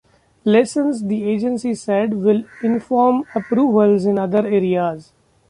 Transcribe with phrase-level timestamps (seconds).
[0.45, 5.13] Lessons, the agency said, will inform approvals in other areas.